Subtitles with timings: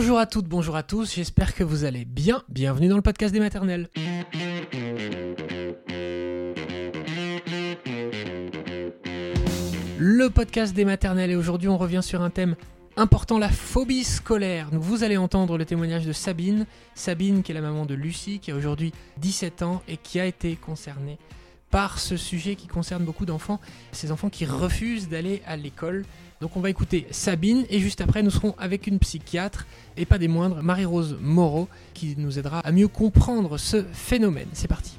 [0.00, 2.44] Bonjour à toutes, bonjour à tous, j'espère que vous allez bien.
[2.48, 3.88] Bienvenue dans le podcast des maternelles.
[9.98, 12.54] Le podcast des maternelles et aujourd'hui on revient sur un thème
[12.96, 14.68] important, la phobie scolaire.
[14.70, 16.66] Vous allez entendre le témoignage de Sabine.
[16.94, 20.26] Sabine qui est la maman de Lucie qui a aujourd'hui 17 ans et qui a
[20.26, 21.18] été concernée
[21.70, 23.60] par ce sujet qui concerne beaucoup d'enfants,
[23.92, 26.04] ces enfants qui refusent d'aller à l'école.
[26.40, 30.18] Donc on va écouter Sabine et juste après nous serons avec une psychiatre et pas
[30.18, 34.48] des moindres, Marie-Rose Moreau, qui nous aidera à mieux comprendre ce phénomène.
[34.52, 34.92] C'est parti.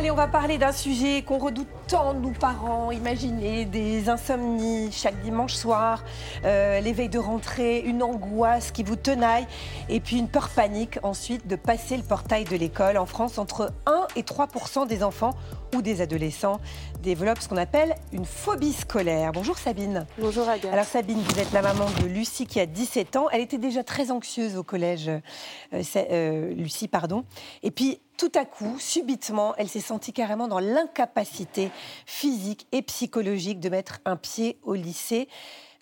[0.00, 2.90] Allez, on va parler d'un sujet qu'on redoute tant, nous parents.
[2.90, 6.04] Imaginez des insomnies chaque dimanche soir,
[6.46, 9.46] euh, l'éveil de rentrée, une angoisse qui vous tenaille,
[9.90, 12.96] et puis une peur panique ensuite de passer le portail de l'école.
[12.96, 15.34] En France, entre 1 et 3% des enfants
[15.74, 16.60] ou des adolescents
[17.00, 19.32] développent ce qu'on appelle une phobie scolaire.
[19.32, 20.06] Bonjour Sabine.
[20.18, 20.72] Bonjour Agathe.
[20.72, 23.28] Alors Sabine, vous êtes la maman de Lucie qui a 17 ans.
[23.30, 27.24] Elle était déjà très anxieuse au collège, euh, euh, Lucie, pardon.
[27.62, 31.70] Et puis tout à coup, subitement, elle s'est sentie carrément dans l'incapacité
[32.04, 35.28] physique et psychologique de mettre un pied au lycée.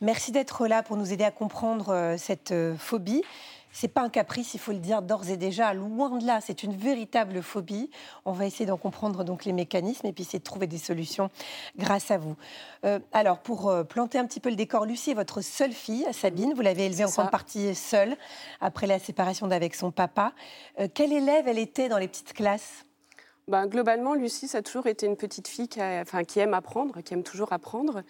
[0.01, 3.23] Merci d'être là pour nous aider à comprendre euh, cette phobie.
[3.81, 6.65] C'est pas un caprice, il faut le dire d'ores et déjà, loin de là, c'est
[6.65, 7.91] une véritable phobie.
[8.25, 11.31] On va essayer d'en comprendre donc les mécanismes et puis essayer de trouver des solutions
[11.77, 12.35] grâce à vous.
[12.85, 16.05] Euh, alors, pour euh, planter un petit peu le décor, Lucie est votre seule fille,
[16.11, 16.55] Sabine.
[16.55, 18.17] Vous l'avez élevée en grande partie seule
[18.61, 20.33] après la séparation d'avec son papa.
[20.81, 22.85] Euh, quelle élève elle était dans les petites classes?
[23.47, 27.01] Ben, globalement, Lucie, ça a toujours été une petite fille qui, enfin, qui aime apprendre,
[27.01, 28.03] qui aime toujours apprendre.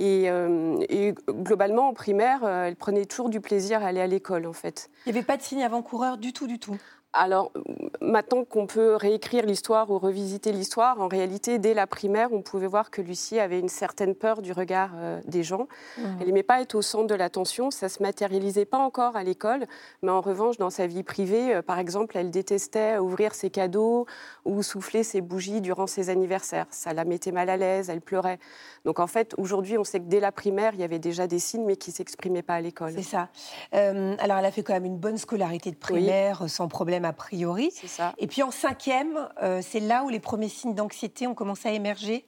[0.00, 4.46] Euh, et, globalement, en primaire, euh, elle prenait toujours du plaisir à aller à l'école,
[4.46, 4.90] en fait.
[5.06, 6.76] Il n'y avait pas de signe avant-coureur du tout, du tout?
[7.14, 7.52] Alors,
[8.00, 12.66] maintenant qu'on peut réécrire l'histoire ou revisiter l'histoire, en réalité, dès la primaire, on pouvait
[12.66, 15.68] voir que Lucie avait une certaine peur du regard euh, des gens.
[15.96, 16.02] Mmh.
[16.20, 17.70] Elle n'aimait pas être au centre de l'attention.
[17.70, 19.66] Ça ne se matérialisait pas encore à l'école,
[20.02, 24.06] mais en revanche, dans sa vie privée, euh, par exemple, elle détestait ouvrir ses cadeaux
[24.44, 26.66] ou souffler ses bougies durant ses anniversaires.
[26.70, 28.38] Ça la mettait mal à l'aise, elle pleurait.
[28.84, 31.38] Donc, en fait, aujourd'hui, on sait que dès la primaire, il y avait déjà des
[31.38, 32.92] signes, mais qui ne s'exprimaient pas à l'école.
[32.94, 33.28] C'est ça.
[33.74, 37.12] Euh, alors, elle a fait quand même une bonne scolarité de primaire, sans problème a
[37.12, 37.70] priori.
[37.86, 38.14] Ça.
[38.18, 41.72] Et puis en cinquième, euh, c'est là où les premiers signes d'anxiété ont commencé à
[41.72, 42.24] émerger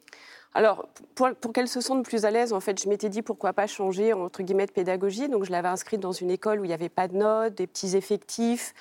[0.57, 3.67] alors, pour, qu'elle se sente plus à l'aise, en fait, je m'étais dit pourquoi pas
[3.67, 5.29] changer entre guillemets de pédagogie.
[5.29, 7.67] Donc, je l'avais inscrite dans une école où il n'y avait pas de notes, des
[7.67, 8.73] petits effectifs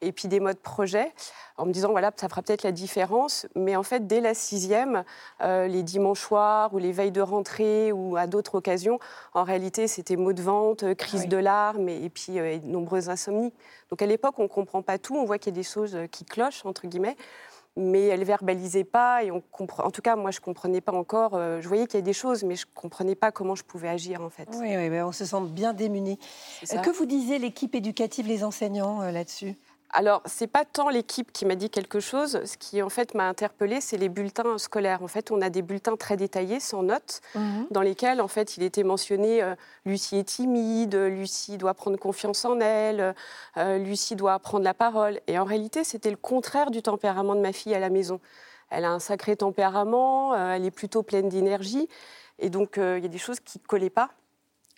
[0.00, 1.12] et puis des modes projet,
[1.56, 3.48] en me disant voilà, ça fera peut-être la différence.
[3.56, 5.02] Mais en fait, dès la sixième,
[5.40, 9.00] euh, les dimanches soirs ou les veilles de rentrée ou à d'autres occasions,
[9.32, 13.52] en réalité, c'était mots de vente, euh, crise de larmes et, puis euh, nombreuses insomnies.
[13.90, 15.98] Donc, à l'époque, on ne comprend pas tout, on voit qu'il y a des choses
[16.12, 17.16] qui clochent entre guillemets
[17.76, 19.42] mais elle verbalisait pas et on
[19.78, 22.12] en tout cas moi je comprenais pas encore euh, je voyais qu'il y avait des
[22.12, 24.48] choses mais je comprenais pas comment je pouvais agir en fait.
[24.60, 26.18] Oui, oui on se sent bien démuni
[26.82, 29.54] que vous disait l'équipe éducative les enseignants euh, là-dessus?
[29.96, 32.40] Alors, c'est pas tant l'équipe qui m'a dit quelque chose.
[32.44, 35.04] Ce qui, en fait, m'a interpellée, c'est les bulletins scolaires.
[35.04, 37.68] En fait, on a des bulletins très détaillés, sans notes, mhm.
[37.70, 39.54] dans lesquels, en fait, il était mentionné euh,
[39.86, 43.14] Lucie est timide, Lucie doit prendre confiance en elle,
[43.56, 45.20] euh, Lucie doit prendre la parole.
[45.28, 48.18] Et en réalité, c'était le contraire du tempérament de ma fille à la maison.
[48.70, 51.88] Elle a un sacré tempérament, euh, elle est plutôt pleine d'énergie.
[52.40, 54.10] Et donc, il y a des choses qui ne collaient pas.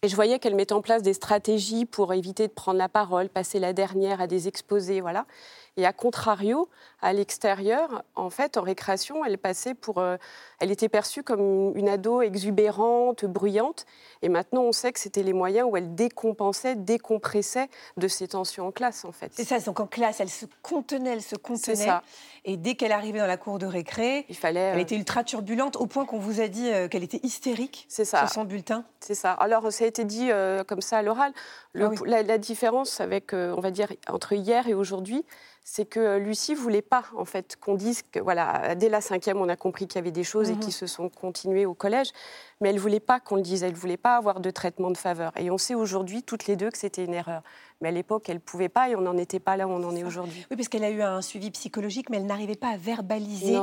[0.02, 3.28] Et je voyais qu'elle mettait en place des stratégies pour éviter de prendre la parole,
[3.28, 5.26] passer la dernière à des exposés, voilà.
[5.76, 6.68] Et à contrario,
[7.02, 10.16] à l'extérieur, en fait, en récréation, elle passait pour, euh,
[10.58, 13.84] elle était perçue comme une ado exubérante, bruyante.
[14.22, 18.68] Et maintenant, on sait que c'était les moyens où elle décompensait, décompressait de ses tensions
[18.68, 19.32] en classe, en fait.
[19.34, 19.60] C'est ça.
[19.60, 21.76] Donc en classe, elle se contenait, elle se contenait.
[21.76, 22.02] Ça.
[22.46, 24.60] Et dès qu'elle arrivait dans la cour de récré, il fallait.
[24.60, 27.84] Elle euh, était ultra turbulente au point qu'on vous a dit euh, qu'elle était hystérique.
[27.90, 28.20] C'est ça.
[28.20, 28.84] Sur son bulletin.
[29.00, 29.32] C'est ça.
[29.32, 30.30] Alors ça a été dit
[30.66, 31.32] comme ça à l'oral.
[31.78, 35.24] Ah la, la, différence avec, on va dire, entre hier et aujourd'hui
[35.68, 39.48] c'est que Lucie voulait pas en fait qu'on dise que voilà dès la cinquième on
[39.48, 40.60] a compris qu'il y avait des choses et mhm.
[40.60, 42.12] qui se sont continuées au collège,
[42.60, 45.32] mais elle voulait pas qu'on le dise, elle voulait pas avoir de traitement de faveur.
[45.36, 47.42] Et on sait aujourd'hui toutes les deux que c'était une erreur.
[47.80, 49.94] Mais à l'époque, elle pouvait pas et on n'en était pas là où on en
[49.94, 50.46] est aujourd'hui.
[50.50, 53.58] Oui, parce qu'elle a eu un suivi psychologique, mais elle n'arrivait pas à verbaliser.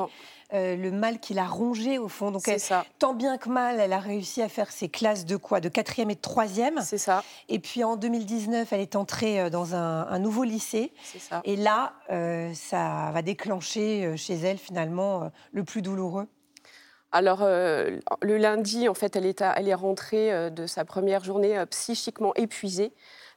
[0.53, 2.29] Euh, le mal qui l'a rongé au fond.
[2.29, 2.85] Donc, ça.
[2.99, 5.61] tant bien que mal, elle a réussi à faire ses classes de quoi?
[5.61, 6.79] De quatrième et de troisième.
[6.81, 7.23] C'est ça.
[7.49, 10.93] Et puis en 2019, elle est entrée euh, dans un, nouveau lycée.
[11.03, 11.41] C'est ça.
[11.43, 16.27] Et là, euh, ça va déclencher chez elle finalement le plus douloureux.
[17.11, 22.33] Alors, le lundi, en fait, elle est, elle est rentrée de sa première journée psychiquement
[22.35, 22.91] épuisée.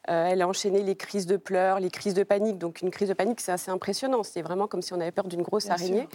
[0.07, 2.59] Elle a enchaîné les crises de pleurs, les crises de panique.
[2.59, 4.23] Donc une crise de panique, c'est assez impressionnant.
[4.23, 6.09] C'est vraiment comme si on avait peur d'une grosse araignée.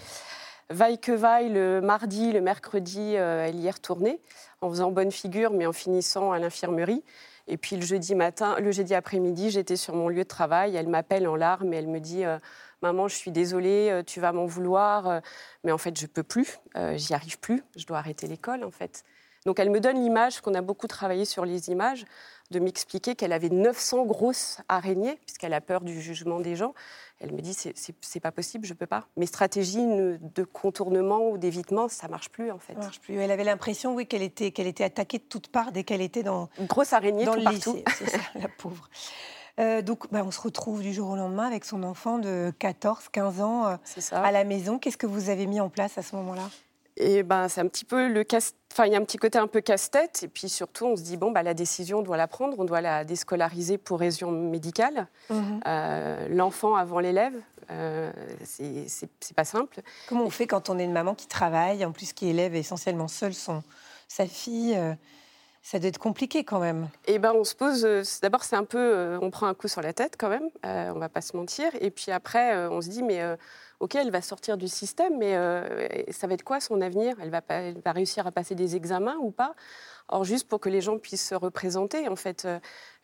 [0.70, 4.22] Vaille que vaille, le mardi, le mercredi, elle y est retournée
[4.62, 7.04] en faisant bonne figure, mais en finissant à l'infirmerie.
[7.48, 10.76] Et puis le jeudi matin, le jeudi après-midi, j'étais sur mon lieu de travail.
[10.76, 12.24] Elle m'appelle en larmes et elle me dit
[12.82, 15.20] Maman, je suis désolée, euh, tu vas m'en vouloir, euh,
[15.64, 18.72] mais en fait, je peux plus, euh, j'y arrive plus, je dois arrêter l'école, en
[18.72, 19.04] fait.
[19.46, 22.06] Donc, elle me donne l'image, qu'on a beaucoup travaillé sur les images,
[22.52, 26.74] de m'expliquer qu'elle avait 900 grosses araignées, puisqu'elle a peur du jugement des gens.
[27.20, 29.08] Elle me dit c'est pas possible, je peux pas.
[29.16, 32.74] Mes stratégies de contournement ou d'évitement, ça marche plus en fait.
[32.74, 33.16] Ça marche plus.
[33.16, 36.24] Elle avait l'impression, oui, qu'elle était, qu'elle était attaquée de toutes parts dès qu'elle était
[36.24, 37.78] dans une grosse araignée dans tout le partout.
[37.98, 38.90] C'est ça, la pauvre.
[39.60, 43.10] Euh, donc, bah, on se retrouve du jour au lendemain avec son enfant de 14,
[43.12, 43.76] 15 ans euh,
[44.12, 44.80] à la maison.
[44.80, 46.50] Qu'est-ce que vous avez mis en place à ce moment-là?
[46.98, 48.56] Et ben, c'est un petit peu le casse.
[48.72, 50.24] Enfin, il y a un petit côté un peu casse-tête.
[50.24, 52.58] Et puis surtout, on se dit bon, bah, la décision, on doit la prendre.
[52.60, 55.08] On doit la déscolariser pour raison médicale.
[55.30, 55.62] Mhm.
[55.68, 57.36] Euh, l'enfant avant l'élève,
[57.70, 58.12] euh,
[58.44, 59.82] c'est pas simple.
[60.08, 63.08] Comment on fait quand on est une maman qui travaille, en plus qui élève essentiellement
[63.08, 63.64] seule son,
[64.08, 64.78] sa fille
[65.62, 66.90] ça doit être compliqué quand même.
[67.06, 67.86] Eh ben, on se pose.
[67.86, 70.50] Euh, d'abord, c'est un peu, euh, on prend un coup sur la tête quand même.
[70.66, 71.70] Euh, on va pas se mentir.
[71.80, 73.22] Et puis après, on se dit, mais
[73.82, 75.34] ok, elle va sortir du système, mais
[76.12, 77.16] ça va être quoi son avenir?
[77.22, 79.56] Elle va, elle va réussir à passer des examens ou pas?
[80.08, 82.48] Or, juste pour que les gens puissent se représenter, en fait,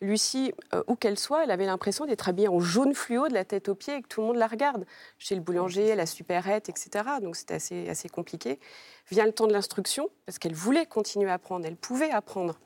[0.01, 0.53] Lucie,
[0.88, 3.75] où qu'elle soit, elle avait l'impression d'être habillée en jaune fluo de la tête aux
[3.75, 4.85] pieds et que tout le monde la regarde.
[5.18, 6.89] Chez le boulanger, la supérette, etc.
[7.21, 8.59] Donc c'était assez, assez compliqué.
[9.09, 12.59] Vient le temps de l'instruction, parce qu'elle voulait continuer à apprendre, elle pouvait apprendre.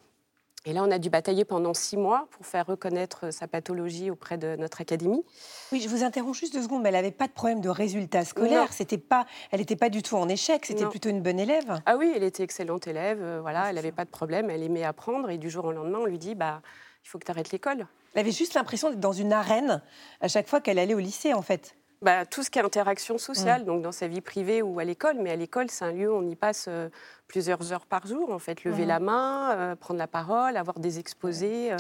[0.66, 4.38] Et là, on a dû batailler pendant six mois pour faire reconnaître sa pathologie auprès
[4.38, 5.24] de notre académie.
[5.72, 8.25] Oui, je vous interromps juste deux secondes, mais elle n'avait pas de problème de résultats
[8.25, 8.72] scolaires.
[8.72, 10.66] C'était pas, elle n'était pas du tout en échec.
[10.68, 11.81] C'était plutôt une bonne élève.
[11.88, 13.19] Ah oui, elle était excellente élève.
[13.22, 14.52] Euh, voilà, elle n'avait pas de problème.
[14.52, 15.31] Elle aimait apprendre.
[15.31, 16.62] Et du jour au lendemain, on lui dit, bah,
[17.04, 17.88] il faut que tu arrêtes l'école.
[18.14, 19.81] Elle avait juste l'impression d'être dans une arène
[20.19, 21.75] à chaque fois qu'elle allait au lycée, en fait.
[22.01, 23.65] Bah, tout ce qui est interaction sociale, mm.
[23.65, 25.18] donc dans sa vie privée ou à l'école.
[25.19, 26.89] Mais à l'école, c'est un lieu où on y passe euh,
[27.27, 28.63] plusieurs heures par jour, en fait.
[28.63, 28.88] Lever mm.
[28.88, 31.71] la main, euh, prendre la parole, avoir des exposés.
[31.71, 31.77] Euh.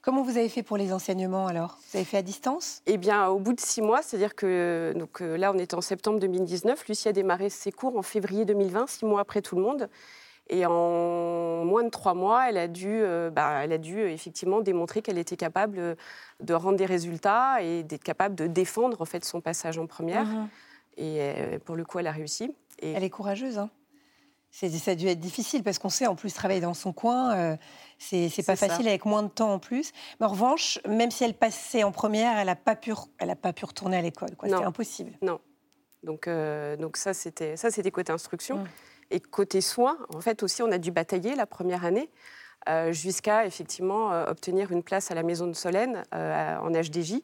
[0.00, 1.78] Comment vous avez fait pour les enseignements alors?
[1.90, 2.82] Vous avez fait à distance?
[2.86, 6.18] Eh bien, au bout de six mois, c'est-à-dire que donc, là, on est en septembre
[6.18, 6.88] 2019.
[6.88, 9.88] Lucie a démarré ses cours en février 2020, six mois après tout le monde.
[10.48, 14.60] Et en moins de trois mois, elle a dû, euh, bah, elle a dû effectivement
[14.60, 15.94] démontrer qu'elle était capable euh,
[16.40, 20.26] de rendre des résultats et d'être capable de défendre en fait son passage en première.
[20.26, 20.48] Mhm.
[20.96, 22.54] Et euh, pour le coup, elle a réussi.
[22.80, 22.92] Et...
[22.92, 23.58] Elle est courageuse.
[23.58, 23.70] Hein
[24.50, 27.56] ça a dû être difficile parce qu'on sait en plus travailler dans son coin,
[27.98, 29.92] c'est pas facile avec moins de temps en plus.
[30.20, 33.34] Mais en revanche, même si elle passait en première, elle n'a pas pu, elle a
[33.34, 34.28] pas pu retourner à l'école.
[34.42, 35.12] C'était impossible.
[35.22, 35.40] Non.
[36.02, 38.58] Donc, donc ça c'était ça c'était côté instruction.
[38.58, 38.68] Mmh.
[39.10, 42.10] Et côté soins, en fait aussi, on a dû batailler la première année
[42.68, 47.22] euh, jusqu'à effectivement euh, obtenir une place à la maison de Solène euh, en HDJ.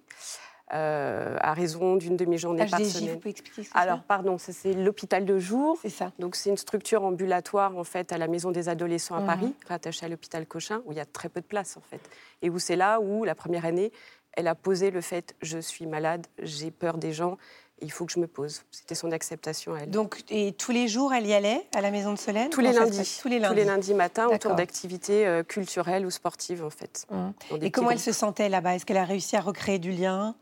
[0.71, 3.13] à raison d'une demi-journée par semaine.
[3.13, 5.79] Vous pouvez expliquer ce Alors, pardon, c'est l'hôpital de jour.
[5.81, 6.13] C'est ça.
[6.19, 9.27] Donc, c'est une structure ambulatoire en fait à la maison des adolescents à mhm.
[9.27, 12.01] Paris, rattachée à l'hôpital Cochin, où il y a très peu de place en fait,
[12.43, 13.93] et où c'est là où la première année,
[14.33, 17.39] elle a posé le fait je suis malade, j'ai peur des gens
[17.81, 18.63] il faut que je me pose.
[18.71, 19.91] C'était son acceptation à elle.
[19.91, 22.73] Donc, et tous les jours, elle y allait à la maison de Solène tous les,
[22.73, 23.55] lundis, tous les lundis.
[23.55, 27.07] Tous les lundis matins, autour d'activités euh, culturelles ou sportives, en fait.
[27.11, 27.31] Mmh.
[27.63, 28.77] Et comment elle se sentait là-bas?
[28.77, 30.35] Est-ce qu'elle a réussi à recréer du lien?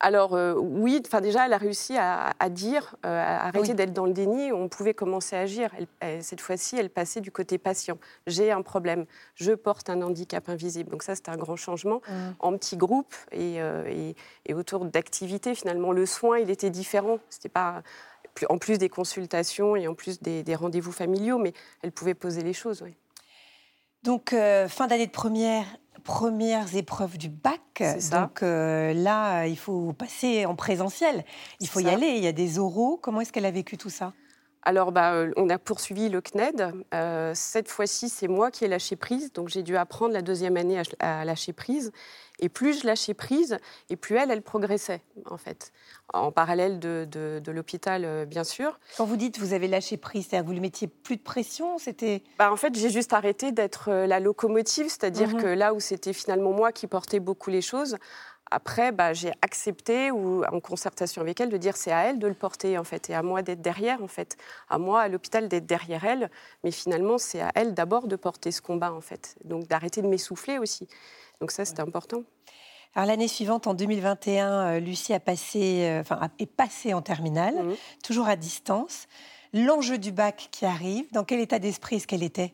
[0.00, 4.06] Alors euh, oui, enfin déjà, elle a réussi à, dire, euh, à arrêter d'être dans
[4.06, 4.52] le déni.
[4.52, 5.70] On pouvait commencer à agir.
[6.20, 7.98] cette fois-ci, elle passait du côté patient.
[8.26, 9.06] J'ai un problème.
[9.34, 10.90] Je porte un handicap invisible.
[10.90, 12.12] Donc ça, c'était un grand changement mmh.
[12.38, 14.14] en petits groupes euh,
[14.46, 15.54] et, autour d'activités.
[15.54, 17.18] Finalement, le soin, il était différent.
[17.28, 17.82] C'était pas
[18.48, 22.52] en plus des consultations et en plus des, rendez-vous familiaux, mais elle pouvait poser les
[22.52, 22.82] choses.
[22.82, 22.94] Oui.
[24.02, 24.34] Donc
[24.68, 25.66] fin d'année de première,
[26.08, 27.82] premières épreuves du bac.
[28.12, 31.24] Donc euh, là, il faut passer en présentiel.
[31.60, 32.14] Il faut y aller.
[32.16, 32.98] Il y a des oraux.
[33.00, 34.14] Comment est-ce qu'elle a vécu tout ça?
[34.68, 36.74] Alors, bah, euh, on a poursuivi le CNED.
[36.92, 39.32] Euh, cette fois-ci, c'est moi qui ai lâché prise.
[39.32, 41.90] Donc, j'ai dû apprendre la deuxième année à, lâcher prise.
[42.38, 43.56] Et plus je lâchais prise,
[43.88, 45.72] et plus elle, elle progressait, en fait.
[46.12, 48.78] En parallèle de, l'hôpital, euh, bien sûr.
[48.98, 51.78] Quand vous dites vous avez lâché prise, c'est-à-dire que vous ne mettiez plus de pression
[51.78, 52.22] C'était.
[52.38, 55.42] Bah, en fait, j'ai juste arrêté d'être la locomotive, c'est-à-dire mhm.
[55.42, 57.96] que là où c'était finalement moi qui portais beaucoup les choses,
[58.50, 62.26] après, bah, j'ai accepté, ou en concertation avec elle, de dire c'est à elle de
[62.26, 64.36] le porter, en fait, et à moi d'être derrière, en fait.
[64.68, 66.30] À moi, à l'hôpital, d'être derrière elle.
[66.64, 69.36] Mais finalement, c'est à elle d'abord de porter ce combat, en fait.
[69.44, 70.88] Donc d'arrêter de m'essouffler aussi.
[71.40, 72.22] Donc ça, c'était important.
[72.94, 77.54] Alors l'année suivante, en 2021, euh, Lucie a passé, euh, enfin, est passée en terminale,
[77.54, 77.74] mmh.
[78.02, 79.06] toujours à distance.
[79.52, 82.52] L'enjeu du bac qui arrive, dans quel état d'esprit est-ce qu'elle était?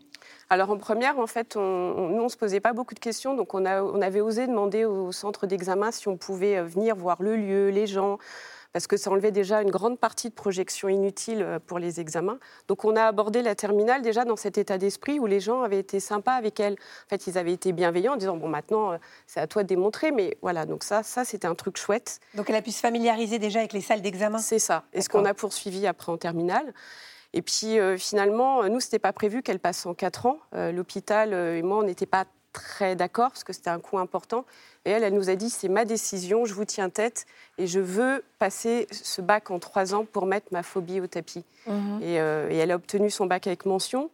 [0.50, 3.34] Alors en première, en fait, on, nous, on ne se posait pas beaucoup de questions,
[3.34, 7.22] donc on, a, on avait osé demander au centre d'examen si on pouvait venir voir
[7.22, 8.18] le lieu, les gens,
[8.74, 12.38] parce que ça enlevait déjà une grande partie de projection inutile euh, pour les examens.
[12.68, 15.78] Donc on a abordé la terminale déjà dans cet état d'esprit où les gens avaient
[15.78, 16.74] été sympas avec elle.
[16.74, 18.96] En fait, ils avaient été bienveillants en disant bon maintenant euh,
[19.26, 22.18] c'est à toi de démontrer, mais voilà donc ça ça c'était un truc chouette.
[22.34, 24.38] Donc elle a pu se familiariser déjà avec les salles d'examen.
[24.38, 24.84] C'est ça.
[24.92, 26.74] Et ce qu'on a poursuivi après en terminale.
[27.34, 30.38] Et puis euh, finalement, nous, c'était pas prévu qu'elle passe en quatre ans.
[30.52, 32.24] L'hôpital et moi, on n'était pas
[32.54, 34.46] très d'accord parce que c'était un coût important.
[34.86, 37.26] Et elle, elle nous a dit c'est ma décision, je vous tiens tête
[37.58, 41.44] et je veux passer ce bac en trois ans pour mettre ma phobie au tapis.
[41.66, 42.00] Mhm.
[42.02, 44.10] Euh, et, elle a obtenu son bac avec mention.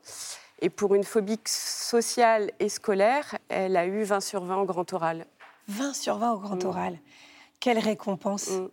[0.63, 4.93] Et pour une phobie sociale et scolaire, elle a eu 20 sur 20 au grand
[4.93, 5.27] oral.
[5.69, 6.67] 20 sur 20 au grand mm.
[6.67, 6.99] oral.
[7.61, 8.51] Quelle récompense.
[8.51, 8.69] Mm.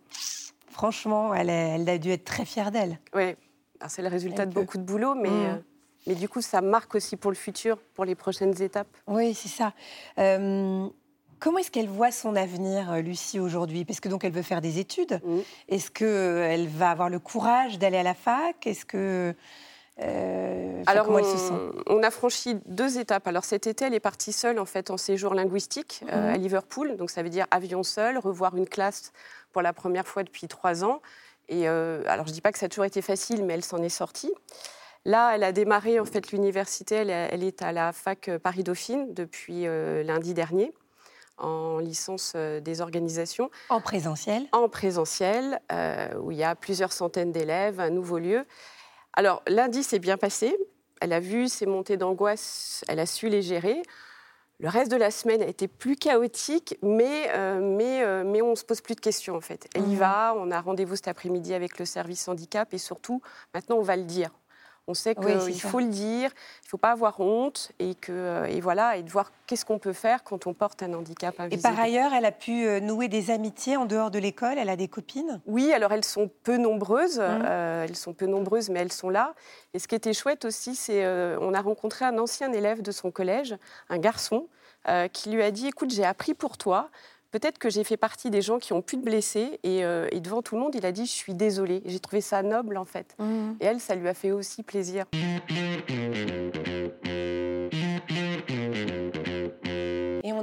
[0.70, 2.98] Franchement, elle, elle, a dû être très fière d'elle.
[3.14, 3.34] Oui,
[3.86, 5.30] c'est le résultat de beaucoup de boulot, mais.
[5.30, 5.46] Mm.
[5.46, 5.56] Euh,
[6.08, 8.88] mais du coup, ça marque aussi pour le futur, pour les prochaines étapes.
[9.06, 9.74] Oui, c'est ça.
[10.18, 10.88] Euh,
[11.38, 13.84] comment est-ce qu'elle voit son avenir, euh, Lucie, aujourd'hui?
[13.84, 15.20] Parce que donc elle veut faire des études.
[15.22, 15.38] Mm.
[15.68, 18.66] Est-ce qu'elle va avoir le courage d'aller à la fac?
[18.66, 19.34] Est-ce que
[20.00, 23.26] euh, Alors, se on a franchi deux étapes.
[23.26, 26.10] Alors cet été, elle est partie seule en fait en séjour linguistique mm.
[26.10, 26.96] à Liverpool.
[26.96, 29.12] Donc ça veut dire avion seul, revoir une classe
[29.52, 31.02] pour la première fois depuis trois ans.
[31.48, 33.88] Et alors je dis pas que ça a toujours été facile, mais elle s'en est
[33.88, 34.32] sortie.
[35.04, 36.96] Là, elle a démarré en fait l'université.
[36.96, 40.74] Elle, est à la fac euh, Paris-Dauphine depuis euh, lundi dernier
[41.38, 43.50] en licence euh, des organisations.
[43.68, 44.46] En présentiel?
[44.52, 45.60] En présentiel,
[46.20, 48.44] où il y a plusieurs centaines d'élèves, un nouveau lieu.
[49.14, 50.56] Alors, lundi s'est bien passé.
[51.00, 53.82] Elle a vu ses montées d'angoisse, elle a su les gérer.
[54.60, 58.64] Le reste de la semaine a été plus chaotique, mais, mais, mais on ne se
[58.64, 59.68] pose plus de questions en fait.
[59.74, 63.22] Elle y va, on a rendez-vous cet après-midi avec le service handicap et surtout,
[63.54, 64.30] maintenant on va le dire.
[64.88, 68.46] On sait qu'il faut le dire, il ne faut pas avoir honte et, que, euh,
[68.46, 71.60] et, voilà, et de voir qu'est-ce qu'on peut faire quand on porte un handicap invisible.
[71.60, 74.70] Et par ailleurs, elle a pu euh, nouer des amitiés en dehors de l'école Elle
[74.70, 75.42] a des copines?
[75.46, 77.42] Oui, alors elles sont peu nombreuses, mmh.
[77.44, 79.34] euh, elles sont peu nombreuses, mais elles sont là.
[79.74, 83.10] Et ce qui était chouette aussi, c'est on a rencontré un ancien élève de son
[83.10, 83.56] collège,
[83.90, 84.48] un garçon,
[85.12, 86.88] qui lui a dit, écoute, j'ai appris pour toi,
[87.30, 90.42] peut-être que j'ai fait partie des gens qui ont pu te blesser euh, et, devant
[90.42, 91.82] tout le monde, il a dit je suis désolé.
[91.86, 93.14] J'ai trouvé ça noble en fait.
[93.18, 93.52] Mmh.
[93.60, 95.04] Et elle, ça lui a fait aussi plaisir.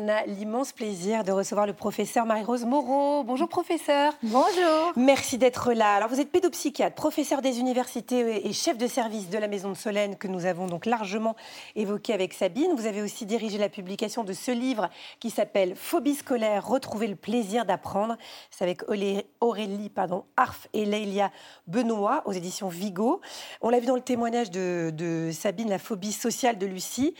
[0.05, 3.23] on a l'immense plaisir de recevoir le professeur Marie-Rose Moreau.
[3.23, 4.13] Bonjour professeur.
[4.21, 4.91] Bonjour.
[4.95, 5.95] Merci d'être là.
[5.95, 9.75] Alors vous êtes pédopsychiatre, professeur des universités et chef de service de la Maison de
[9.75, 11.35] Solène que nous avons donc largement
[11.75, 12.73] évoqué avec Sabine.
[12.75, 14.89] Vous avez aussi dirigé la publication de ce livre
[15.19, 18.17] qui s'appelle Phobie scolaire, retrouver le plaisir d'apprendre.
[18.51, 18.83] C'est avec
[19.41, 21.31] Aurélie pardon, Arf et Lélia
[21.67, 23.21] Benoît aux éditions Vigo.
[23.61, 27.15] On l'a vu dans le témoignage de, de Sabine, la phobie sociale de Lucie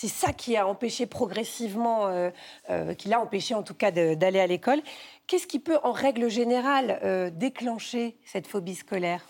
[0.00, 2.30] c'est ça qui a empêché progressivement, euh,
[2.70, 4.80] euh, qui l'a empêché en tout cas d'aller à l'école.
[5.26, 9.26] Qu'est-ce qui peut, en règle générale, euh, déclencher cette phobie scolaire?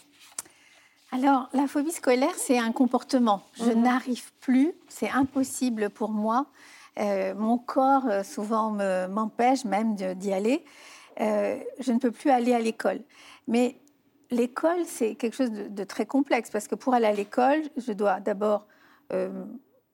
[1.11, 3.43] Alors, la phobie scolaire, c'est un comportement.
[3.55, 3.81] Je mhm.
[3.81, 6.45] n'arrive plus, c'est impossible pour moi.
[7.37, 8.73] Mon corps, souvent,
[9.09, 10.65] m'empêche même d'y aller.
[11.19, 13.01] je ne peux plus aller à l'école.
[13.47, 13.77] Mais
[14.31, 17.93] l'école, c'est quelque chose de, de, très complexe parce que pour aller à l'école, je
[17.93, 18.67] dois d'abord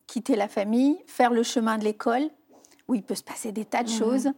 [0.07, 2.31] quitter la famille, faire le chemin de l'école,
[2.89, 3.99] où il peut se passer des tas de mhm.
[3.99, 4.31] choses,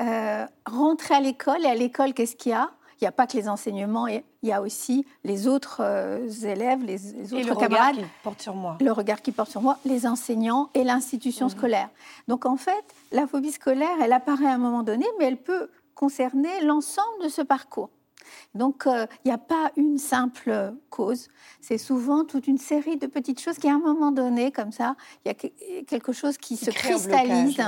[0.00, 2.70] euh, rentrer à l'école, et à l'école, qu'est-ce qu'il y a?
[3.00, 6.84] Il n'y a pas que les enseignements, il y a aussi les autres euh, élèves,
[6.84, 7.96] les, autres et le camarades.
[7.96, 8.76] Regard qui porte sur moi.
[8.80, 11.52] Le regard qui porte sur moi, les enseignants et l'institution mhm.
[11.52, 11.88] scolaire.
[12.28, 15.70] Donc en fait, la phobie scolaire, elle apparaît à un moment donné, mais elle peut
[15.94, 17.90] concerner l'ensemble de ce parcours.
[18.54, 21.28] Donc, il euh, n'y a pas une simple cause.
[21.60, 24.96] C'est souvent toute une série de petites choses qui, à un moment donné, comme ça,
[25.24, 27.60] il y a quelque chose qui, se cristallise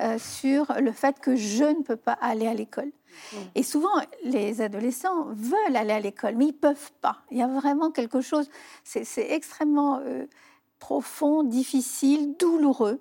[0.00, 2.90] euh, sur le fait que je ne peux pas aller à l'école.
[3.32, 3.36] Mm.
[3.54, 7.18] Et souvent, les adolescents veulent aller à l'école, mais ils ne peuvent pas.
[7.30, 8.48] Il y a vraiment quelque chose,
[8.84, 10.26] c'est extrêmement euh,
[10.78, 13.00] profond, difficile, douloureux.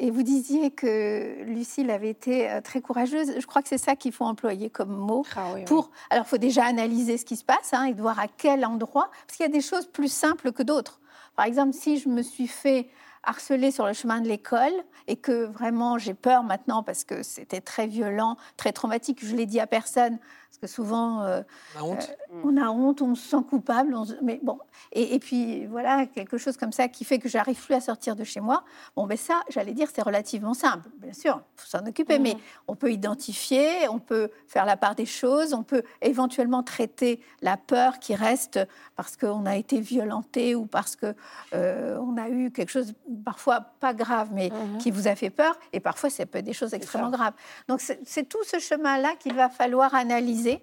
[0.00, 3.32] Et vous disiez que Lucille avait été euh, très courageuse.
[3.38, 5.24] Je crois que c'est ça qu'il faut employer comme mot.
[5.36, 8.18] Ah pour, Alors, il faut déjà analyser ce qui se passe hein, et de voir
[8.20, 11.00] à quel endroit, parce qu'il y a des choses plus simples que d'autres.
[11.36, 12.88] Par exemple, si je me suis fait
[13.22, 14.72] harceler sur le chemin de l'école
[15.06, 19.46] et que vraiment j'ai peur maintenant parce que c'était très violent, très traumatique, je l'ai
[19.46, 21.42] dit à personne, parce que souvent, euh,
[21.76, 22.16] on, a honte.
[22.32, 23.94] Euh, on a honte, on se sent coupable.
[24.22, 24.58] mais bon,
[24.92, 28.24] et, puis voilà, quelque chose comme ça qui fait que j'arrive plus à sortir de
[28.24, 28.64] chez moi.
[28.96, 30.88] Bon, ben ça, j'allais dire, c'est relativement simple.
[30.96, 34.94] Bien sûr, il faut s'en occuper, mais on peut identifier, on peut faire la part
[34.94, 38.58] des choses, on peut éventuellement traiter la peur qui reste
[38.96, 41.07] parce qu'on a été violenté ou parce que
[41.54, 44.78] euh, on a eu quelque chose parfois pas grave, mais mhm.
[44.78, 45.58] qui vous a fait peur.
[45.72, 47.34] Et parfois, ça peut être des choses extrêmement graves.
[47.68, 50.62] Donc c'est tout ce chemin-là qu'il va falloir analyser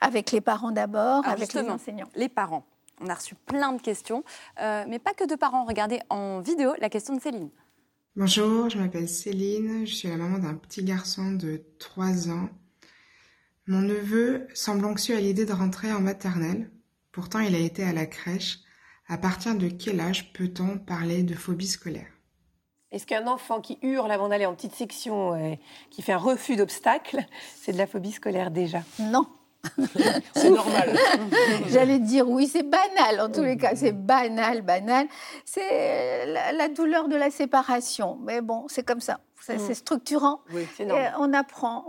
[0.00, 2.08] avec les parents d'abord, avec les enseignants.
[2.14, 2.64] Les parents.
[3.00, 4.22] On a reçu plein de questions,
[4.60, 5.64] euh, mais pas que de parents.
[5.64, 7.50] Regardez en vidéo la question de Céline.
[8.16, 12.48] Bonjour, je m'appelle Céline, je suis la maman d'un petit garçon de 3 ans.
[13.66, 16.70] Mon neveu semble anxieux à l'idée de rentrer en maternelle.
[17.10, 18.60] Pourtant, il a été à la crèche.
[19.06, 22.06] À partir de quel âge peut-on parler de phobie scolaire?
[22.90, 25.58] Est-ce qu'un enfant qui hurle avant d'aller en petite section, et
[25.90, 27.18] qui fait un refus d'obstacle,
[27.56, 28.82] c'est de la phobie scolaire déjà?
[28.98, 29.26] Non.
[30.34, 30.96] c'est normal.
[31.68, 35.06] J'allais dire oui, c'est banal en tous les cas, c'est banal, banal.
[35.44, 39.74] C'est la, douleur de la séparation, mais bon, c'est comme ça, c'est mm.
[39.74, 40.40] structurant.
[40.52, 40.66] Oui,
[41.18, 41.84] on apprend.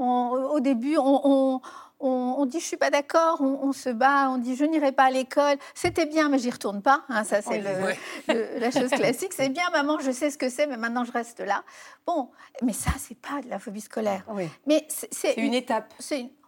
[0.51, 1.61] au début, on, on,
[2.45, 5.57] dit je suis pas d'accord, on, se bat, on dit je n'irai pas à l'école.
[5.73, 7.03] C'était bien, mais j'y retourne pas.
[7.09, 7.61] Hein, ça c'est
[8.27, 9.33] la chose classique.
[9.33, 11.63] C'est bien, maman, je sais ce que c'est, mais maintenant je reste là.
[12.05, 12.29] Bon,
[12.61, 14.23] mais ça c'est pas de la phobie scolaire.
[14.65, 15.93] Mais c'est une, étape.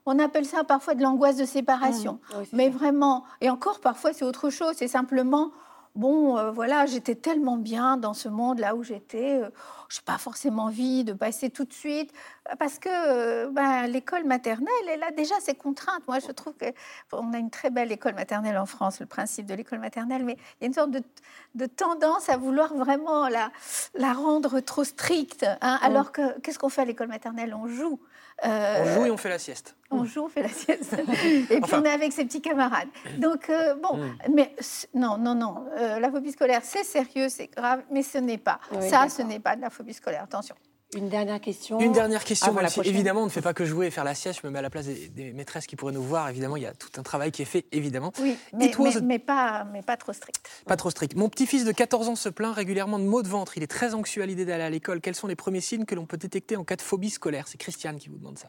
[0.06, 2.20] On appelle ça parfois de l'angoisse de séparation.
[2.32, 2.44] Mmh.
[2.54, 4.76] mais vraiment, et encore parfois c'est autre chose.
[4.78, 5.52] C'est simplement
[5.98, 9.50] bon, euh, voilà, j'étais tellement bien dans ce monde là où j'étais, euh,
[9.90, 12.14] je n'ai pas forcément envie de passer tout de suite,
[12.60, 16.08] parce que euh, ben, l'école maternelle, elle a déjà ses contraintes.
[16.08, 19.56] Moi, je trouve qu'on a une très belle école maternelle en France, le principe de
[19.56, 23.52] l'école maternelle, mais il y a une sorte de, tendance à vouloir vraiment la,
[23.96, 25.46] la rendre trop stricte.
[25.62, 27.54] Hein, alors que qu'est-ce qu'on fait à l'école maternelle?
[27.54, 28.00] On joue.
[28.46, 29.76] Euh, on joue et on fait la sieste.
[29.90, 30.94] On joue, on fait la sieste.
[31.50, 32.90] et puis on est avec ses petits camarades.
[33.18, 34.18] Donc, euh, bon, hmm.
[34.34, 34.54] mais
[34.94, 35.66] non, non, non.
[35.76, 38.60] la phobie scolaire, c'est sérieux, c'est grave, mais ce n'est pas.
[38.80, 40.24] Ça, ce n'est pas de la phobie scolaire.
[40.24, 40.56] Attention.
[40.96, 41.80] Une dernière question.
[41.82, 42.56] Une dernière question.
[42.84, 44.40] évidemment, on ne fait pas que jouer et faire la sieste.
[44.42, 46.30] Je me mets à la place des, maîtresses qui pourraient nous voir.
[46.30, 48.14] Évidemment, il y a tout un travail qui est fait, évidemment.
[48.20, 48.72] Oui, mais,
[49.04, 50.48] mais, pas, mais pas trop strict.
[50.66, 51.16] Pas trop strict.
[51.16, 53.58] Mon petit-fils de 14 ans se plaint régulièrement de maux de ventre.
[53.58, 55.02] Il est très anxieux à l'idée d'aller à l'école.
[55.02, 57.50] Quels sont les premiers signes que l'on peut détecter en cas de phobie scolaire?
[57.50, 58.48] C'est Christiane qui vous demande ça.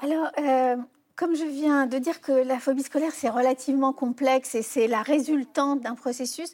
[0.00, 0.76] Alors, euh,
[1.16, 5.02] comme je viens de dire que la phobie scolaire, c'est relativement complexe et c'est la
[5.02, 6.52] résultante d'un processus,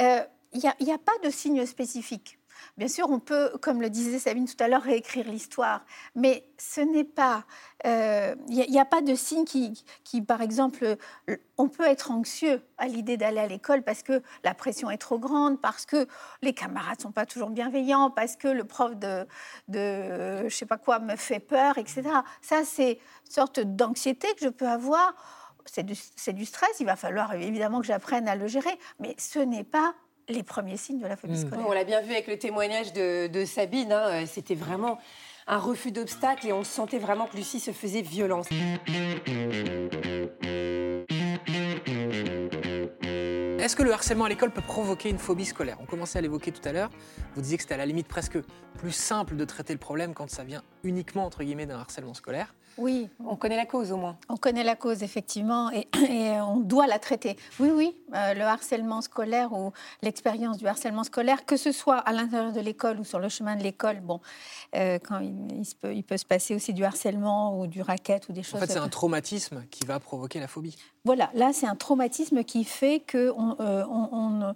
[0.00, 0.20] euh,
[0.52, 2.38] il n'y a, a, pas de signes spécifiques.
[2.76, 6.80] Bien sûr, on peut, comme le disait Sabine tout à l'heure, réécrire l'histoire, mais ce
[6.80, 7.44] n'est pas.
[7.84, 10.96] Il euh, n'y a, pas de signe qui, par exemple,
[11.58, 15.18] on peut être anxieux à l'idée d'aller à l'école parce que la pression est trop
[15.18, 16.06] grande, parce que
[16.42, 19.26] les camarades sont pas toujours bienveillants, parce que le prof de,
[19.68, 22.02] de je sais pas quoi me fait peur, etc.
[22.40, 25.14] Ça, c'est une sorte d'anxiété que je peux avoir.
[25.64, 29.64] C'est du stress, il va falloir évidemment que j'apprenne à le gérer, mais ce n'est
[29.64, 29.94] pas
[30.28, 31.46] les premiers signes de la phobie mmh.
[31.46, 31.66] scolaire.
[31.68, 34.98] On l'a bien vu avec le témoignage de, Sabine, hein, euh, c'était vraiment
[35.46, 38.46] un refus d'obstacle et on sentait vraiment que Lucie se faisait violence.
[43.62, 45.78] Est-ce que le harcèlement à l'école peut provoquer une phobie scolaire?
[45.80, 46.90] On commençait à l'évoquer tout à l'heure.
[47.34, 48.38] Vous disiez que c'était à la limite presque
[48.76, 52.54] plus simple de traiter le problème quand ça vient uniquement, entre guillemets, d'un harcèlement scolaire.
[52.78, 54.16] Oui, on connaît la cause au moins.
[54.28, 55.88] On connaît la cause, effectivement, et,
[56.40, 57.36] on doit la traiter.
[57.60, 62.12] Oui, oui, euh, le harcèlement scolaire ou l'expérience du harcèlement scolaire, que ce soit à
[62.12, 64.20] l'intérieur de l'école ou sur le chemin de l'école, bon,
[64.74, 68.32] euh, quand il, peut, il, peut, se passer aussi du harcèlement ou du racket ou
[68.32, 68.62] des choses.
[68.62, 70.76] En fait, c'est un traumatisme qui va provoquer la phobie.
[71.04, 74.54] Voilà, là, c'est un traumatisme qui fait qu'on euh, on, on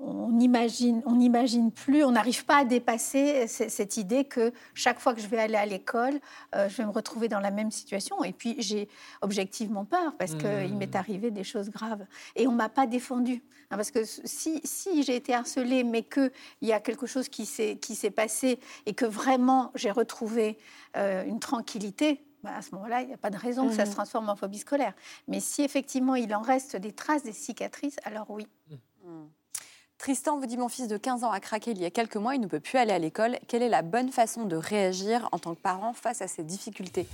[0.00, 5.20] n'imagine on imagine plus, on n'arrive pas à dépasser cette idée que chaque fois que
[5.20, 6.18] je vais aller à l'école,
[6.54, 8.24] euh, je vais me retrouver dans la même situation.
[8.24, 8.88] Et puis j'ai
[9.20, 10.96] objectivement peur parce qu'il m'est mmh.
[10.96, 12.04] arrivé des choses graves.
[12.36, 13.42] Et on ne m'a pas défendu.
[13.70, 16.30] Hein, parce que si, si j'ai été harcelée, mais qu'il
[16.62, 20.58] y a quelque chose qui s'est passé et que vraiment j'ai retrouvé
[20.96, 23.84] euh, une tranquillité, bah, à ce moment-là, il n'y a pas de raison que ça
[23.84, 23.94] se mmh.
[23.94, 24.94] transforme en phobie scolaire.
[25.28, 28.46] Mais si effectivement il en reste des traces, des cicatrices, alors oui.
[28.70, 28.74] Mmh.
[30.02, 32.34] Tristan vous dit Mon fils de 15 ans a craqué il y a quelques mois,
[32.34, 33.38] il ne peut plus aller à l'école.
[33.46, 37.06] Quelle est la bonne façon de réagir en tant que parent face à ces difficultés?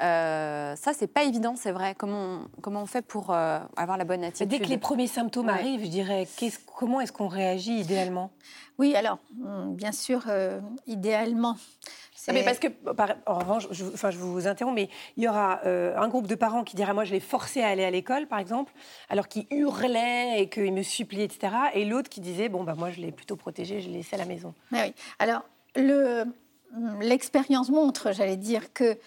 [0.00, 1.94] Euh, ça, c'est pas évident, c'est vrai.
[1.96, 5.48] Comment, comment on fait pour euh, avoir la bonne attitude Dès que les premiers symptômes
[5.48, 6.26] arrivent, je dirais,
[6.76, 8.30] comment est-ce qu'on réagit idéalement?
[8.78, 11.56] Oui, alors, hum, bien sûr, euh, idéalement,
[12.32, 12.68] mais parce que,
[13.26, 16.34] en revanche, je, enfin, je vous interromps, mais il y aura euh, un groupe de
[16.34, 18.72] parents qui dira Moi, je l'ai forcé à aller à l'école, par exemple,
[19.08, 21.52] alors qu'il hurlait et qu'il me suppliait, etc.
[21.74, 24.18] Et l'autre qui disait Bon, bah, moi, je l'ai plutôt protégé, je l'ai laissé à
[24.18, 24.54] la maison.
[24.72, 24.94] oui.
[25.18, 25.42] Alors,
[25.76, 26.24] le,
[27.00, 28.98] l'expérience montre, j'allais dire, que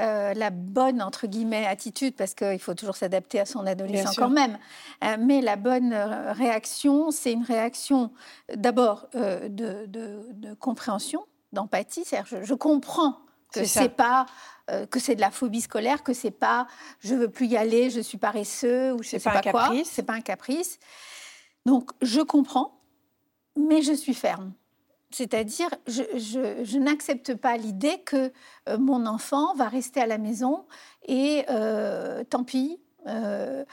[0.00, 4.30] euh, la bonne, entre guillemets, attitude, parce qu'il faut toujours s'adapter à son adolescent quand
[4.30, 4.58] même,
[5.02, 8.12] euh, mais la bonne euh, réaction, c'est une réaction
[8.54, 13.18] d'abord de, compréhension, d'empathie, c'est-à-dire je, comprends
[13.52, 14.26] que c'est pas
[14.90, 16.66] que c'est de la phobie scolaire, que c'est pas
[17.00, 19.70] je veux plus y aller, je suis paresseux ou je sais pas, pas quoi.
[19.84, 20.78] C'est pas un caprice.
[21.64, 22.78] Donc je comprends,
[23.56, 24.52] mais je suis ferme.
[25.10, 28.30] C'est-à-dire, je, n'accepte pas l'idée que
[28.68, 30.66] euh, mon enfant va rester à la maison
[31.06, 32.80] et euh, tant pis.
[33.06, 33.64] Euh,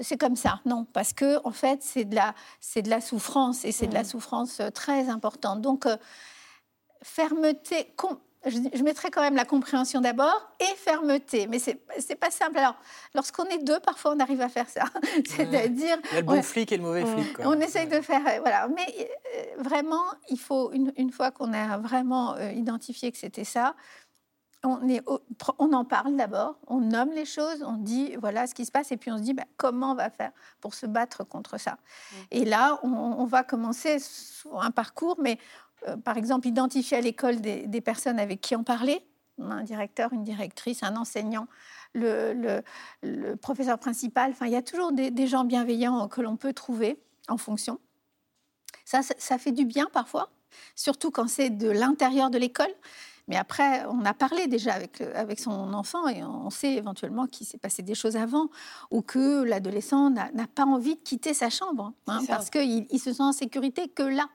[0.00, 3.64] c'est comme ça, non, parce que en fait, c'est de la, c'est de la souffrance
[3.64, 4.06] et c'est de la mmh.
[4.06, 5.60] souffrance très importante.
[5.60, 5.86] Donc,
[7.02, 7.94] fermeté,
[8.46, 11.46] je, mettrais quand même la compréhension d'abord et fermeté.
[11.46, 12.58] Mais c'est n'est pas simple.
[12.58, 12.76] Alors,
[13.14, 14.84] lorsqu'on est deux, parfois, on arrive à faire ça.
[15.26, 15.98] C'est-à-dire...
[16.04, 17.36] Il y a le bon flic et le mauvais flic.
[17.40, 18.22] On essaye de faire...
[18.26, 18.68] Euh, voilà.
[18.68, 23.74] Mais euh, vraiment, il faut, une, fois qu'on a vraiment euh, identifié que c'était ça,
[24.64, 25.02] on, est,
[25.58, 28.90] on en parle d'abord, on nomme les choses, on dit voilà ce qui se passe,
[28.90, 31.78] et puis on se dit bah, comment on va faire pour se battre contre ça.
[32.32, 33.98] Et là, on, on va commencer
[34.60, 35.38] un parcours, mais
[36.04, 39.04] par exemple, identifier à l'école des, personnes avec qui en parler,
[39.38, 41.46] un directeur, une directrice, un enseignant,
[41.94, 42.62] le,
[43.40, 44.30] professeur principal.
[44.32, 47.78] Enfin, il y a toujours des, gens bienveillants que l'on peut trouver en fonction.
[48.84, 50.30] Ça, ça, fait du bien parfois,
[50.74, 52.72] surtout quand c'est de l'intérieur de l'école.
[53.28, 57.46] Mais après, on a parlé déjà avec, avec son enfant et on sait éventuellement qu'il
[57.46, 58.48] s'est passé des choses avant
[58.90, 63.12] ou que l'adolescent n'a pas envie de quitter sa chambre hein, parce qu'il il se
[63.12, 64.30] sent en sécurité que là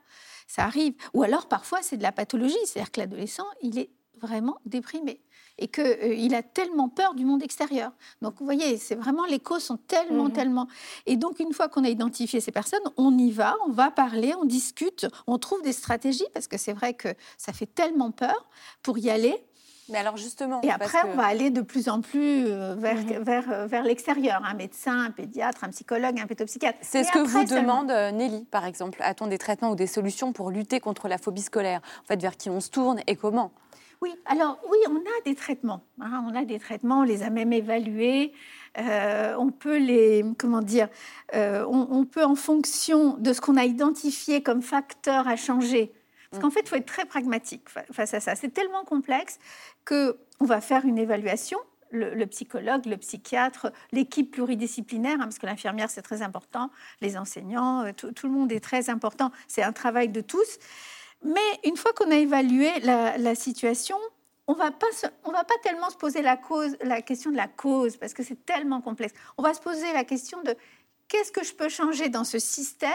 [0.46, 0.94] ça arrive.
[1.14, 5.20] Ou alors parfois c'est de la pathologie, c'est-à-dire que l'adolescent, il est vraiment déprimé
[5.58, 7.92] et qu'il euh, a tellement peur du monde extérieur.
[8.22, 10.32] Donc vous voyez, c'est vraiment les causes sont tellement, mhm.
[10.32, 10.68] tellement.
[11.06, 14.34] Et donc une fois qu'on a identifié ces personnes, on y va, on va parler,
[14.40, 18.48] on discute, on trouve des stratégies parce que c'est vrai que ça fait tellement peur
[18.82, 19.44] pour y aller.
[19.88, 20.60] Mais alors justement.
[20.62, 23.22] Et après, on va aller de plus en plus euh, vers, mhm.
[23.22, 24.42] vers, euh, vers l'extérieur.
[24.44, 26.78] Un médecin, un pédiatre, un psychologue, un pédopsychiatre.
[26.80, 28.98] C'est ce que vous demande euh, Nelly, par exemple.
[29.02, 31.80] A-t-on des traitements ou des solutions pour lutter contre la phobie scolaire?
[32.02, 33.52] En fait, vers qui on se tourne et comment?
[34.00, 35.82] Oui, alors oui, on a des traitements.
[36.00, 36.24] Hein.
[36.28, 38.32] on a des traitements, on les a même évalués.
[38.76, 40.88] on peut les, comment dire,
[41.32, 45.92] on, on, peut en fonction de ce qu'on a identifié comme facteur à changer,
[46.34, 48.34] parce qu'en fait, il faut être très pragmatique face à ça.
[48.34, 49.38] C'est tellement complexe
[49.86, 51.58] qu'on va faire une évaluation.
[51.90, 56.70] Le, psychologue, le psychiatre, l'équipe pluridisciplinaire, hein, parce que l'infirmière c'est très important,
[57.00, 59.30] les enseignants, euh, tout, le monde est très important.
[59.46, 60.58] C'est un travail de tous.
[61.22, 63.96] Mais une fois qu'on a évalué la, situation,
[64.48, 64.88] on va pas
[65.22, 68.24] on va pas tellement se poser la cause, la question de la cause, parce que
[68.24, 69.14] c'est tellement complexe.
[69.38, 70.56] On va se poser la question de
[71.06, 72.90] qu'est-ce que je peux changer dans ce système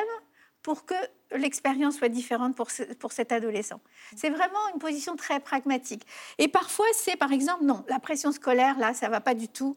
[0.62, 0.95] pour que
[1.36, 2.67] l'expérience soit différente pour,
[3.00, 3.80] pour cet adolescent.
[4.15, 6.06] C'est vraiment une position très pragmatique.
[6.38, 9.76] Et parfois, c'est par exemple, non, la pression scolaire, là, ça va pas du tout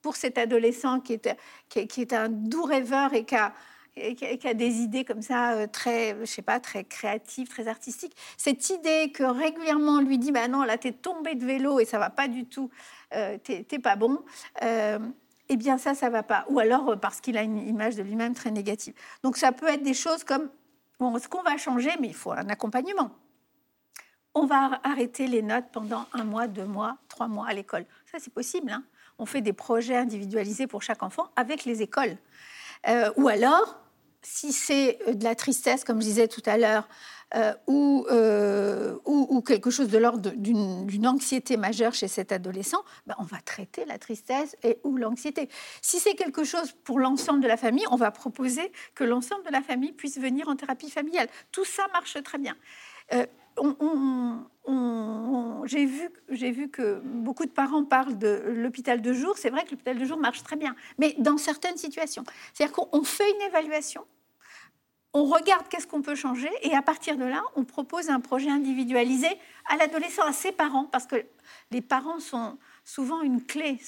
[0.00, 3.52] pour cet adolescent qui est, qui un doux rêveur et qui a,
[3.94, 8.16] qui a des idées comme ça euh, très, je sais pas, très créatives, très artistiques.
[8.36, 11.84] Cette idée que régulièrement on lui dit, bah non, là t'es tombé de vélo et
[11.84, 12.70] ça va pas du tout,
[13.14, 14.24] euh, t'es pas bon.
[14.62, 14.98] Euh,
[15.48, 16.44] eh bien ça, ça va pas.
[16.48, 18.94] Ou alors euh, parce qu'il a une image de lui-même très négative.
[19.22, 20.50] Donc ça peut être des choses comme,
[20.98, 23.10] bon, ce qu'on va changer, mais il faut un accompagnement.
[24.34, 27.84] On va arrêter les notes pendant un mois, deux mois, trois mois à l'école.
[28.10, 28.70] Ça, c'est possible.
[28.70, 28.82] Hein.
[29.18, 32.16] on fait des projets individualisés pour chaque enfant avec les écoles.
[32.88, 33.81] Euh, ou alors,
[34.22, 36.88] si c'est de la tristesse, comme je disais tout à l'heure,
[37.34, 43.14] euh, euh, ou, ou, quelque chose de l'ordre d'une anxiété majeure chez cet adolescent, ben
[43.18, 45.48] on va traiter la tristesse et ou l'anxiété.
[45.80, 49.52] Si c'est quelque chose pour l'ensemble de la famille, on va proposer que l'ensemble de
[49.52, 51.28] la famille puisse venir en thérapie familiale.
[51.52, 52.54] Tout ça marche très bien.
[53.14, 53.24] Euh,
[55.64, 59.36] j'ai vu, vu que beaucoup de parents parlent de l'hôpital de jour.
[59.38, 62.24] C'est vrai que l'hôpital de jour marche très bien, mais dans certaines situations.
[62.52, 64.04] C'est-à-dire qu'on fait une évaluation,
[65.14, 68.48] on regarde qu'est-ce qu'on peut changer et à partir de là, on propose un projet
[68.48, 69.28] individualisé
[69.68, 71.16] à l'adolescent, à ses parents, parce que
[71.70, 73.78] les parents sont souvent une clé.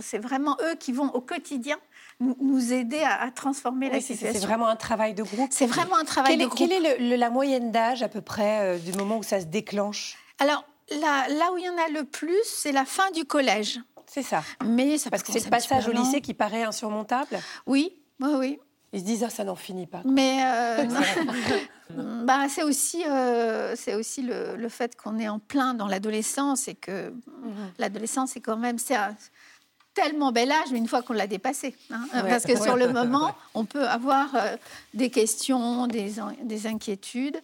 [0.00, 1.78] C'est vraiment eux qui vont au quotidien
[2.20, 4.40] nous aider à, transformer la situation.
[4.40, 5.48] C'est vraiment un travail de groupe.
[5.50, 6.58] C'est vraiment un travail de groupe.
[6.58, 10.16] Quelle est la moyenne d'âge à peu près euh, du moment où ça se déclenche?
[10.38, 13.80] Alors là, là où il y en a le plus, c'est la fin du collège.
[14.06, 14.42] C'est ça.
[14.64, 17.38] Mais ça Parce que c'est le passage au lycée qui paraît insurmontable?
[17.66, 18.60] Oui, oui, oui.
[18.92, 20.02] Ils se disent, ah, ça n'en finit pas.
[20.04, 20.84] Mais euh,
[22.24, 26.76] bah, c'est aussi, euh, c'est aussi le, fait qu'on est en plein dans l'adolescence et
[26.76, 27.72] que mhm.
[27.78, 29.16] l'adolescence, c'est quand même c'est un
[29.94, 31.74] tellement bel âge, mais une fois qu'on l'a dépassé.
[31.90, 32.06] Hein.
[32.12, 34.56] Parce que sur le moment, on peut avoir euh,
[34.92, 37.40] des questions, des, des inquiétudes.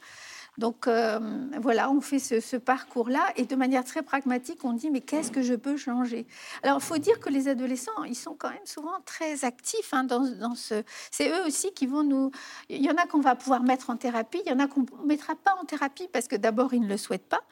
[0.61, 1.19] Donc euh,
[1.59, 5.41] voilà, on fait ce, parcours-là et de manière très pragmatique, on dit mais qu'est-ce que
[5.41, 6.27] je peux changer?
[6.63, 10.05] Alors il faut dire que les adolescents, ils sont quand même souvent très actifs hein,
[10.05, 10.83] dans, ce.
[11.11, 12.31] C'est eux aussi qui vont nous.
[12.69, 14.81] Il y en a qu'on va pouvoir mettre en thérapie, il y en a qu'on
[14.81, 17.43] ne mettra pas en thérapie parce que d'abord ils ne le souhaitent pas,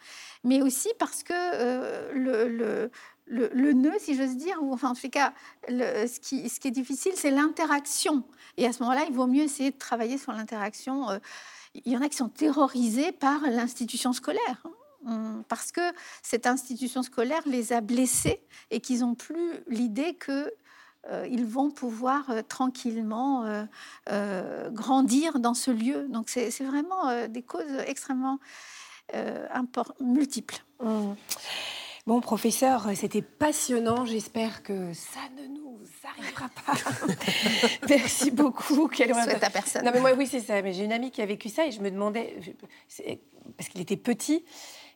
[0.45, 2.91] mais aussi parce que euh, le, le,
[3.29, 5.33] le, nœud, si j'ose dire, ou enfin en tout cas,
[5.69, 8.25] ce, qui, est difficile, c'est l'interaction.
[8.57, 11.11] Et à ce moment-là, il vaut mieux essayer de travailler sur l'interaction.
[11.11, 11.19] Euh,
[11.75, 14.67] il y en a qui sont terrorisés par l'institution scolaire.
[15.07, 15.43] Hein.
[15.49, 15.81] Parce que
[16.23, 20.53] cette institution scolaire les a blessés et qu'ils n'ont plus l'idée que
[21.11, 23.45] euh, ils vont pouvoir euh, tranquillement
[24.11, 26.07] euh, grandir dans ce lieu.
[26.09, 28.39] Donc c'est vraiment des causes extrêmement
[30.01, 30.63] multiples.
[30.81, 31.17] Hum.
[32.09, 34.07] Bon, professeur, c'était passionnant.
[34.07, 36.73] J'espère que ça ne nous arrivera pas.
[37.91, 38.89] Merci beaucoup.
[38.89, 39.85] Quelle souhaite à personne.
[39.85, 40.63] Non, mais moi, oui, c'est ça.
[40.63, 42.35] Mais j'ai une amie qui a vécu ça et je me demandais,
[43.59, 44.43] parce qu'il était petit,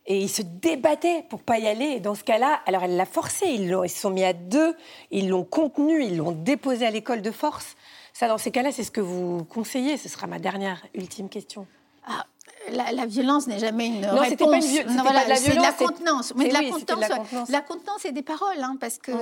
[0.07, 1.85] et il se débattait pour pas y aller.
[1.85, 3.45] Et dans ce cas-là, alors elle l'a forcé.
[3.47, 4.75] Ils, ils se sont mis à deux,
[5.11, 7.77] ils l'ont contenu, ils l'ont déposé à l'école de force.
[8.15, 9.99] Ça, dans ces cas-là, c'est ce que vous conseillez.
[9.99, 11.67] Ce sera ma dernière, ultime question.
[12.07, 12.25] Ah,
[12.71, 14.51] la, violence n'est jamais une non, réponse.
[14.51, 16.33] Pas une non, voilà, c'est de la contenance.
[16.37, 19.13] Mais de, la contenance, la contenance, et des paroles, hein, parce que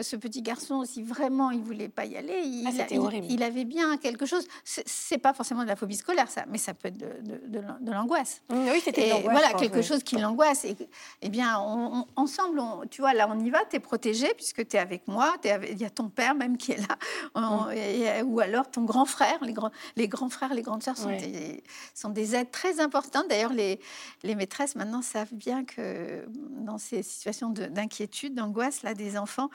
[0.00, 2.86] ce petit garçon, si vraiment il voulait pas y aller, il, ah,
[3.28, 4.46] il, avait bien quelque chose.
[4.64, 7.08] C'est pas forcément de la phobie scolaire, ça, mais ça peut être de,
[7.48, 8.42] de, l'angoisse.
[8.50, 9.38] Oui, c'était l'angoisse.
[9.38, 10.64] Voilà, quelque chose qui l'angoisse.
[10.64, 10.76] Et,
[11.20, 11.58] eh bien,
[12.16, 15.34] ensemble, tu vois, là, on y va, tu es protégé, puisque tu es avec moi,
[15.44, 19.38] il y a ton père même qui est là, ou alors ton grand frère.
[19.42, 21.62] Les, grands, les grands frères, les grandes sœurs sont, des,
[21.94, 23.24] sont des aides très importante.
[23.28, 23.80] D'ailleurs, les,
[24.22, 26.24] les, maîtresses maintenant savent bien que
[26.64, 29.50] dans ces situations d'inquiétude, d'angoisse là des enfants,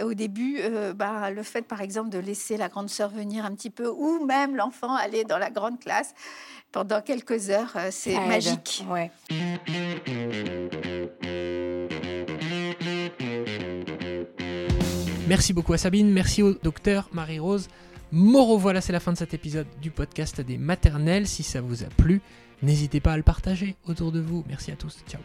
[0.00, 3.54] au début, euh, bah, le fait par exemple de laisser la grande sœur venir un
[3.54, 6.14] petit peu, ou même l'enfant aller dans la grande classe
[6.72, 8.84] pendant quelques heures, euh, c'est magique.
[8.90, 9.10] Ouais.
[15.28, 17.68] Merci beaucoup à Sabine, merci au docteur Marie-Rose.
[18.12, 21.26] Moreau, voilà, c'est la fin de cet épisode du podcast des maternelles.
[21.26, 22.22] Si ça vous a plu,
[22.62, 24.44] N'hésitez pas à le partager autour de vous.
[24.48, 24.98] Merci à tous.
[25.08, 25.20] Ciao.